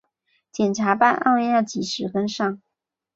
[0.51, 2.59] 检察办案要及时跟上